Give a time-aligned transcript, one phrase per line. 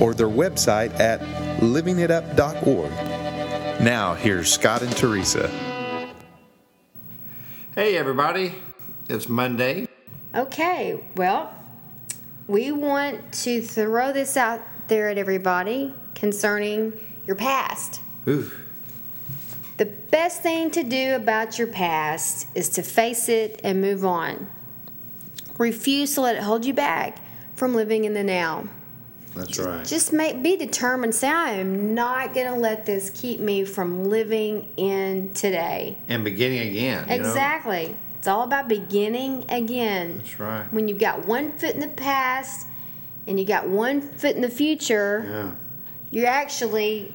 [0.00, 1.20] or their website at
[1.60, 2.90] livingitup.org.
[3.82, 5.48] Now, here's Scott and Teresa.
[7.74, 8.54] Hey, everybody.
[9.08, 9.88] It's Monday.
[10.34, 11.52] Okay, well,
[12.46, 16.92] we want to throw this out there at everybody concerning
[17.26, 18.00] your past.
[18.28, 18.50] Ooh.
[19.76, 24.46] The best thing to do about your past is to face it and move on.
[25.58, 27.18] Refuse to let it hold you back
[27.56, 28.68] from living in the now.
[29.34, 29.84] That's right.
[29.86, 31.14] Just make be determined.
[31.14, 35.98] Say, I am not going to let this keep me from living in today.
[36.08, 37.08] And beginning again.
[37.08, 37.28] you know?
[37.28, 37.96] Exactly.
[38.18, 40.18] It's all about beginning again.
[40.18, 40.72] That's right.
[40.72, 42.66] When you've got one foot in the past
[43.26, 45.50] and you got one foot in the future, Yeah.
[46.10, 47.12] you're actually,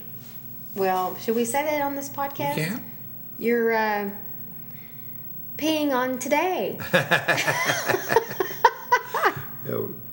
[0.76, 2.58] well, should we say that on this podcast?
[2.58, 2.80] You
[3.40, 4.10] you're uh,
[5.58, 6.78] peeing on today.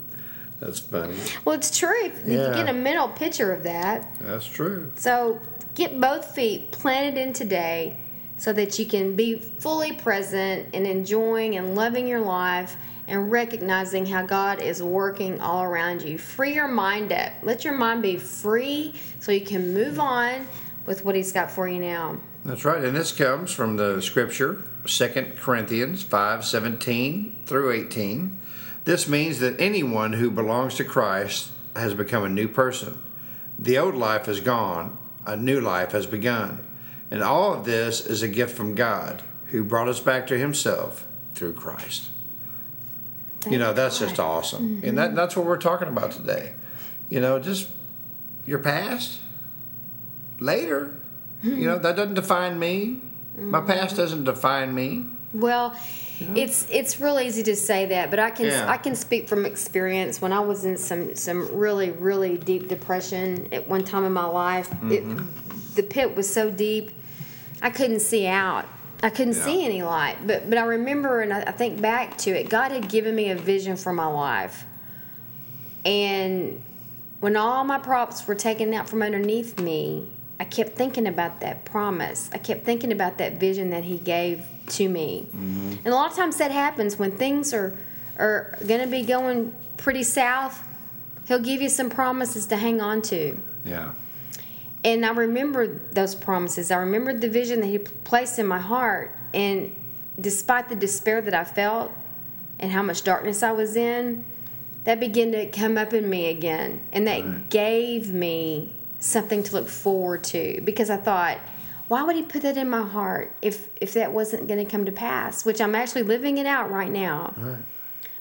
[0.60, 1.14] That's funny.
[1.44, 2.10] well, it's true.
[2.26, 2.54] You Yeah.
[2.54, 4.10] get a mental picture of that.
[4.20, 4.90] That's true.
[4.94, 5.38] So
[5.74, 7.98] get both feet planted in today
[8.38, 12.76] so that you can be fully present and enjoying and loving your life
[13.08, 16.18] and recognizing how God is working all around you.
[16.18, 17.32] Free your mind up.
[17.42, 20.46] Let your mind be free so you can move on
[20.86, 22.16] with what He's got for you now.
[22.44, 22.82] That's right.
[22.82, 28.38] And this comes from the scripture, 2 Corinthians 5 17 through 18.
[28.86, 33.02] This means that anyone who belongs to Christ has become a new person.
[33.58, 36.64] The old life is gone, a new life has begun.
[37.10, 41.04] And all of this is a gift from God, who brought us back to Himself
[41.34, 42.10] through Christ.
[43.50, 44.64] you know, that's just awesome.
[44.64, 44.96] And mm-hmm.
[44.96, 46.54] that, that's what we're talking about today.
[47.10, 47.68] You know, just
[48.46, 49.20] your past,
[50.38, 50.96] later.
[51.42, 51.82] You know, hmm.
[51.82, 53.00] that doesn't define me.
[53.36, 53.96] My past mm-hmm.
[53.96, 55.06] doesn't define me.
[55.32, 55.76] Well,
[56.34, 58.70] it's it's real easy to say that, but I can Yeah.
[58.70, 60.20] I can speak from experience.
[60.20, 64.24] When I was in some some really really deep depression at one time in my
[64.24, 65.74] life, it, mm-hmm.
[65.74, 66.90] the pit was so deep,
[67.60, 68.64] I couldn't see out.
[69.02, 70.16] I couldn't see any light.
[70.26, 72.48] But but I remember and I, I think back to it.
[72.48, 74.64] God had given me a vision for my life,
[75.84, 76.62] and
[77.20, 81.64] when all my props were taken out from underneath me, I kept thinking about that
[81.64, 82.30] promise.
[82.32, 85.28] I kept thinking about that vision that He gave to me.
[85.28, 85.72] Mm-hmm.
[85.78, 87.76] And a lot of times that happens when things are
[88.18, 90.66] are going to be going pretty south.
[91.28, 93.38] He'll give you some promises to hang on to.
[93.64, 93.92] Yeah.
[94.84, 96.70] And I remembered those promises.
[96.70, 99.16] I remembered the vision that He placed in my heart.
[99.34, 99.74] And
[100.18, 101.92] despite the despair that I felt
[102.58, 104.24] and how much darkness I was in,
[104.84, 106.86] that began to come up in me again.
[106.92, 111.38] And that gave me something to look forward to because I thought,
[111.88, 114.84] why would He put that in my heart if, if that wasn't going to come
[114.84, 115.44] to pass?
[115.44, 117.34] Which I'm actually living it out right now.
[117.36, 117.58] Right.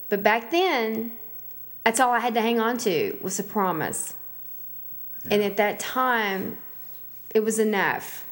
[0.08, 1.12] But back then,
[1.84, 4.14] that's all I had to hang on to was a promise.
[5.30, 6.58] And at that time,
[7.34, 8.24] it was enough.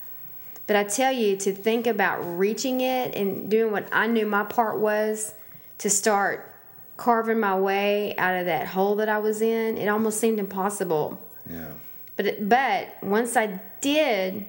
[0.67, 4.45] But I tell you, to think about reaching it and doing what I knew my
[4.45, 5.35] part was
[5.79, 6.55] to start
[6.97, 11.21] carving my way out of that hole that I was in, it almost seemed impossible.
[11.51, 11.73] Yeah.
[12.17, 14.47] But but once I did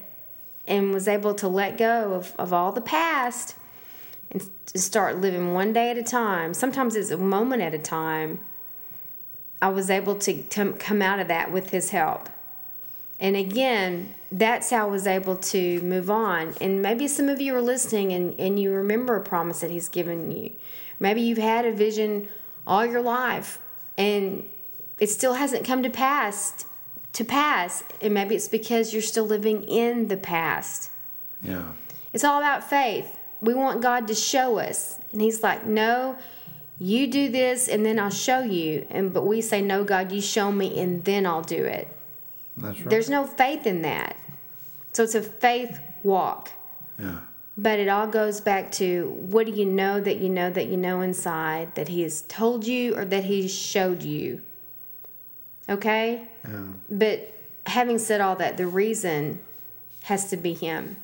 [0.67, 3.55] and was able to let go of, of all the past
[4.31, 8.39] and start living one day at a time, sometimes it's a moment at a time,
[9.61, 12.29] I was able to, to come out of that with his help.
[13.19, 16.53] And again, that's how I was able to move on.
[16.59, 19.87] And maybe some of you are listening and, and you remember a promise that he's
[19.87, 20.51] given you.
[20.99, 22.27] Maybe you've had a vision
[22.67, 23.59] all your life
[23.97, 24.49] and
[24.99, 26.65] it still hasn't come to pass
[27.15, 27.83] to pass.
[28.01, 30.91] And maybe it's because you're still living in the past.
[31.41, 31.71] Yeah.
[32.13, 33.17] It's all about faith.
[33.41, 34.99] We want God to show us.
[35.11, 36.17] And he's like, "No,
[36.79, 40.21] you do this and then I'll show you." And but we say, "No, God, you
[40.21, 41.87] show me and then I'll do it."
[42.57, 42.89] That's right.
[42.89, 44.15] There's no faith in that.
[44.93, 46.51] So it's a faith walk.
[46.99, 47.19] yeah.
[47.57, 50.75] But it all goes back to what do you know that you know that you
[50.75, 54.41] know inside that he has told you or that he showed you.
[55.69, 56.27] Okay?
[56.47, 56.65] Yeah.
[56.89, 57.33] But
[57.65, 59.39] having said all that, the reason
[60.03, 60.97] has to be him.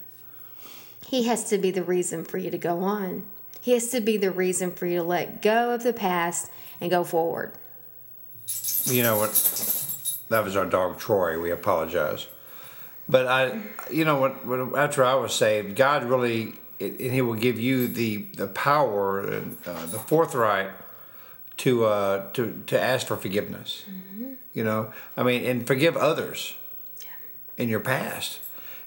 [1.07, 3.25] He has to be the reason for you to go on.
[3.59, 6.89] He has to be the reason for you to let go of the past and
[6.89, 7.51] go forward.
[8.85, 9.31] You know what?
[10.29, 11.39] That was our dog Troy.
[11.39, 12.27] We apologize.
[13.07, 13.61] But I,
[13.91, 14.45] you know, what?
[14.45, 19.19] when, after I was saved, God really, and He will give you the the power
[19.19, 20.71] and uh, the forthright
[21.57, 23.83] to uh, to to ask for forgiveness.
[24.53, 26.55] You know, I mean, and forgive others
[27.57, 28.39] in your past,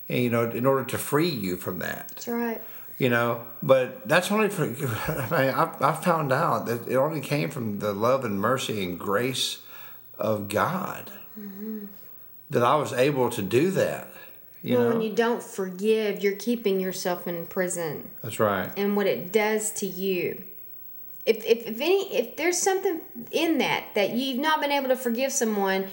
[0.08, 2.08] and you know, in order to free you from that.
[2.08, 2.62] That's right.
[2.98, 4.64] You know, but that's only for.
[5.08, 8.84] I mean, I, I found out that it only came from the love and mercy
[8.84, 9.62] and grace
[10.18, 11.86] of God mm-hmm.
[12.50, 14.10] that I was able to do that.
[14.62, 18.10] You well, know, when you don't forgive, you're keeping yourself in prison.
[18.22, 18.72] that's right.
[18.78, 20.44] and what it does to you.
[21.26, 23.00] If, if, if any if there's something
[23.30, 25.86] in that that you've not been able to forgive someone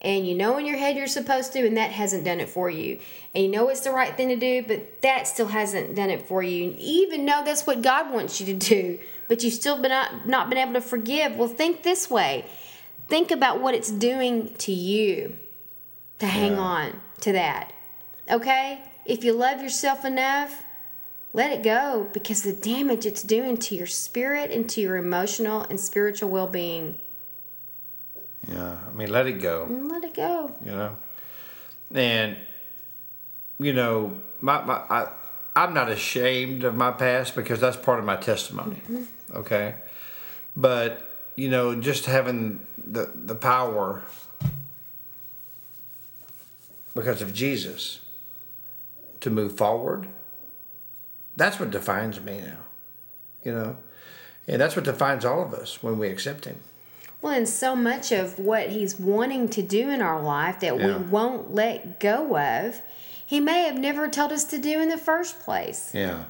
[0.00, 2.68] and you know in your head you're supposed to and that hasn't done it for
[2.68, 2.98] you.
[3.34, 6.22] And you know it's the right thing to do but that still hasn't done it
[6.26, 6.64] for you.
[6.70, 8.98] And you even know that's what god wants you to do
[9.28, 12.44] but you've still been not, not been able to forgive well think this way.
[13.08, 15.38] Think about what it's doing to you
[16.18, 16.58] to hang Yeah.
[16.58, 17.72] on to that.
[18.30, 18.82] Okay?
[19.04, 20.64] If you love yourself enough
[21.32, 25.62] let it go because the damage it's doing to your spirit and to your emotional
[25.62, 26.98] and spiritual well-being
[28.48, 29.66] Yeah, I mean, let it go.
[29.70, 30.96] Mm, let it go You know,
[31.94, 32.36] and
[33.58, 35.08] you know, my my I,
[35.54, 38.80] I'm not ashamed of my past because that's part of my testimony.
[39.34, 39.74] Okay,
[40.56, 44.02] but you know, just having the the power
[46.94, 48.00] because of Jesus
[49.20, 50.08] to move forward.
[51.36, 52.58] That's what defines me now.
[53.44, 53.76] You know,
[54.46, 56.60] and that's what defines all of us when we accept Him.
[57.20, 60.92] well and so much of what he's wanting to do in our life that we
[60.94, 62.80] won't let go of
[63.24, 66.24] he may have never told us to do in the first place Yeah.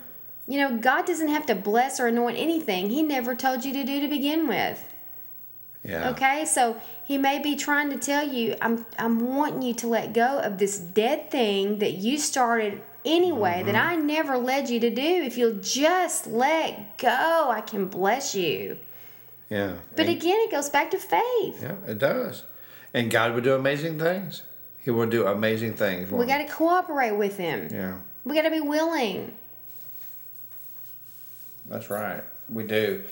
[0.46, 3.84] you know god doesn't have to bless or anoint anything he never told you to
[3.84, 4.84] do to begin with
[5.84, 6.10] Yeah.
[6.10, 10.12] Okay, so he may be trying to tell you, I'm I'm wanting you to let
[10.12, 13.90] go of this dead thing that you started anyway that Mm-hmm.
[13.90, 15.02] I never led you to do.
[15.02, 18.78] If you'll just let go, I can bless you.
[19.50, 19.74] Yeah.
[19.96, 21.60] But And- again, it goes back to faith.
[21.62, 22.44] Yeah, it does.
[22.94, 24.42] And God would do amazing things.
[24.78, 26.10] He will do amazing things.
[26.10, 27.68] We got to cooperate with him.
[27.70, 29.32] Yeah, We got to be willing.
[31.68, 32.22] that's right.
[32.48, 33.02] We do.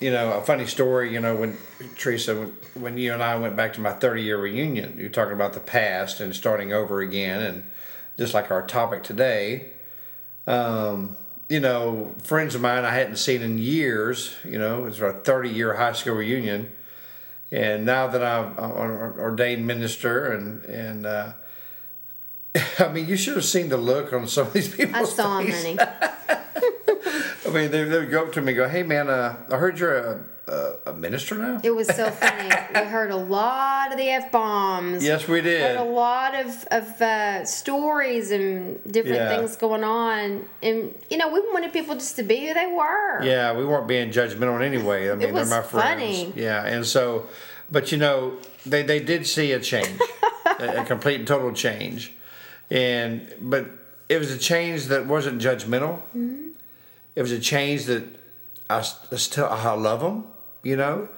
[0.00, 1.58] You know, a funny story, you know, when
[1.96, 5.34] Teresa, when, when you and I went back to my 30 year reunion, you're talking
[5.34, 7.64] about the past and starting over again, and
[8.20, 9.70] just like our topic today,
[10.46, 11.16] um,
[11.48, 15.20] you know, friends of mine I hadn't seen in years, you know, it's was our
[15.20, 16.70] 30 year high school reunion.
[17.50, 21.32] And now that I'm an ordained minister, and and uh,
[22.78, 24.94] I mean, you should have seen the look on some of these people.
[25.00, 25.78] I saw him, honey.
[27.46, 29.56] I mean, they, they would go up to me and go, "Hey, man, uh, I
[29.56, 32.50] heard you're a, a, a minister now." It was so funny.
[32.74, 35.04] we heard a lot of the f bombs.
[35.04, 35.60] Yes, we did.
[35.62, 39.36] Heard a lot of of uh, stories and different Yeah.
[39.36, 43.22] things going on, and you know, we wanted people just to be who they were.
[43.22, 45.10] Yeah, we weren't being judgmental in any way.
[45.10, 45.70] I mean, they're my friends.
[45.72, 46.32] funny.
[46.36, 47.26] Yeah, and so,
[47.70, 49.98] but you know, they they did see a change,
[50.58, 52.12] a, a complete and total change,
[52.70, 53.66] and but
[54.08, 55.98] it was a change that wasn't judgmental.
[56.16, 56.48] Mm-hmm.
[57.16, 58.04] It was a change that
[58.68, 60.24] I still I love them,
[60.62, 61.08] you know,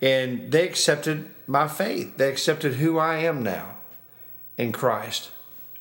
[0.00, 2.16] and they accepted my faith.
[2.16, 3.76] They accepted who I am now
[4.56, 5.30] in Christ,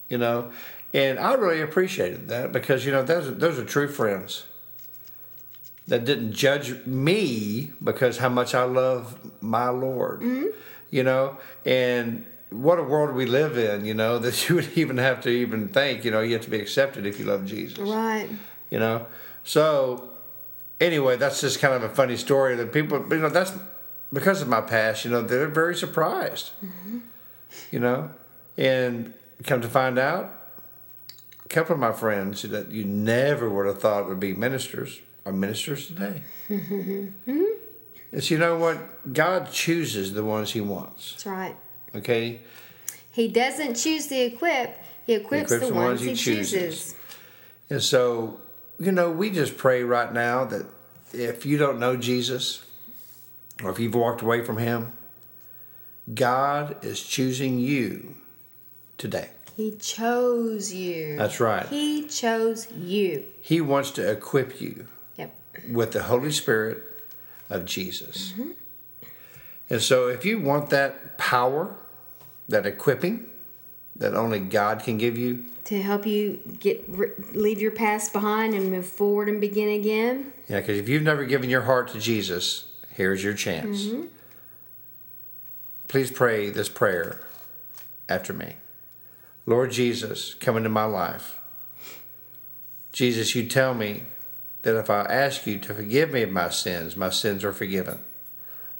[0.10, 0.52] you know,
[0.94, 4.46] and I really appreciated that because you know those are, those are true friends
[5.88, 10.22] that didn't judge me because how much I love my Lord.
[10.22, 10.48] Mm-hmm.
[10.90, 14.98] You know, and what a world we live in, you know, that you would even
[14.98, 17.80] have to even think, you know, you have to be accepted if you love Jesus.
[17.80, 18.30] Right.
[18.70, 19.08] You know?
[19.44, 20.11] So
[20.82, 23.54] anyway, that's just kind of a funny story that people you know, that's
[24.12, 26.52] because of my past, you know, they're very surprised.
[27.72, 28.10] You know?
[28.58, 29.14] And
[29.46, 30.36] come to find out,
[31.46, 35.32] a couple of my friends that you never would have thought would be ministers are
[35.32, 36.24] ministers today.
[38.12, 39.14] it's you know what?
[39.14, 41.12] God chooses the ones He wants.
[41.12, 41.56] That's right.
[41.96, 42.42] Okay?
[43.12, 44.78] He doesn't choose the equip.
[45.06, 46.52] He equips, equips the ones, he chooses.
[46.52, 46.96] chooses.
[47.70, 48.40] And so,
[48.82, 50.66] you know, we just pray right now that
[51.14, 52.66] if you don't know Jesus
[53.64, 54.92] or if you've walked away from Him,
[56.14, 58.16] God is choosing you
[58.98, 59.30] today.
[59.56, 61.16] He chose you.
[61.18, 61.68] That's right.
[61.68, 63.26] He chose you.
[63.42, 65.36] He wants to equip you Yep.
[65.70, 66.84] with the Holy Spirit
[67.50, 68.32] of Jesus.
[68.32, 68.52] Mm-hmm.
[69.70, 71.76] And so, if you want that power,
[72.50, 73.28] that equipping
[73.96, 78.72] that only God can give you, To help you get leave your past behind and
[78.72, 80.34] move forward and begin again.
[80.50, 83.86] yeah, because if you've never given your heart to Jesus, here's your chance.
[83.86, 84.06] Mm-hmm.
[85.88, 87.22] Please pray this prayer
[88.10, 88.56] after me.
[89.46, 91.40] Lord Jesus, come into my life.
[92.92, 94.04] Jesus, you tell me
[94.64, 98.00] that if I ask you to forgive me of my sins, my sins are forgiven.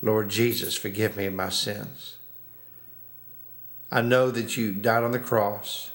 [0.02, 2.18] Lord Jesus, forgive me of my sins.
[3.92, 5.91] I know that you died on the cross.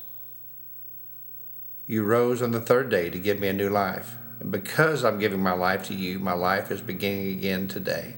[1.86, 4.16] You rose on the third day to give me a new life.
[4.40, 8.16] And because I'm giving my life to you, my life is beginning again today.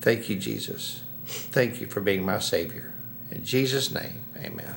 [0.00, 1.02] Thank you, Jesus.
[1.24, 2.92] Thank you for being my Savior.
[3.30, 4.74] In Jesus' name, amen.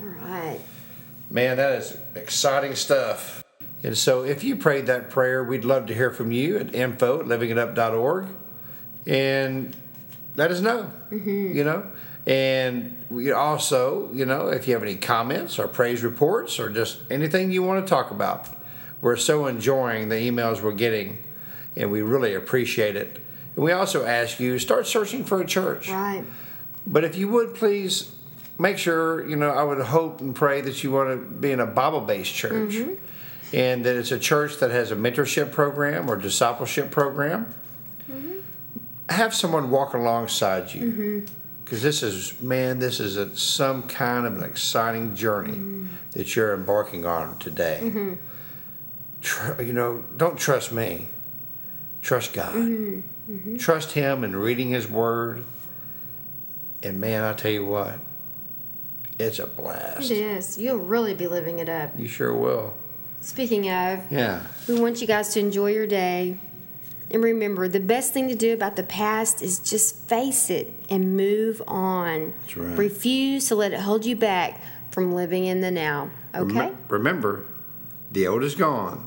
[0.00, 0.58] All right.
[1.30, 3.44] Man, that is exciting stuff.
[3.82, 7.20] And so if you prayed that prayer, we'd love to hear from you at info
[7.20, 8.28] at livingitup.org
[9.06, 9.76] and
[10.36, 11.54] let us know, mm-hmm.
[11.54, 11.86] you know.
[12.26, 17.00] And we also, you know, if you have any comments or praise reports or just
[17.10, 18.48] anything you want to talk about,
[19.00, 21.22] we're so enjoying the emails we're getting
[21.76, 23.18] and we really appreciate it.
[23.56, 25.90] And we also ask you start searching for a church.
[25.90, 26.24] Right.
[26.86, 28.12] But if you would please
[28.58, 31.60] make sure, you know, I would hope and pray that you want to be in
[31.60, 32.94] a Bible based church mm-hmm.
[33.54, 37.54] and that it's a church that has a mentorship program or discipleship program.
[38.10, 38.38] Mm-hmm.
[39.10, 41.34] Have someone walk alongside you mm-hmm.
[41.74, 46.54] Because this is, man, this is a, some kind of an exciting journey that you're
[46.54, 47.80] embarking on today.
[47.82, 48.14] Mm-hmm.
[49.20, 51.08] Tr- you know, don't trust me,
[52.00, 52.54] trust God.
[52.54, 53.32] Mm-hmm.
[53.32, 53.56] Mm-hmm.
[53.56, 55.44] Trust Him in reading His Word.
[56.84, 57.98] And man, I tell you what,
[59.18, 60.12] it's a blast.
[60.12, 60.56] It is.
[60.56, 61.98] You'll really be living it up.
[61.98, 62.76] You sure will.
[63.20, 64.46] Speaking of, Yeah.
[64.68, 66.38] we want you guys to enjoy your day.
[67.14, 71.16] And remember, the best thing to do about the past is just face it and
[71.16, 72.34] move on.
[72.40, 72.76] That's right.
[72.76, 76.10] Refuse to let it hold you back from living in the now.
[76.34, 76.58] Okay?
[76.58, 77.46] Rem- remember,
[78.10, 79.06] the old is gone,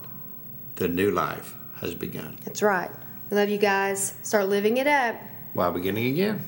[0.76, 2.40] the new life has begun.
[2.46, 2.90] That's right.
[3.30, 4.16] I love you guys.
[4.24, 5.18] Start living it up.
[5.52, 6.48] While beginning again.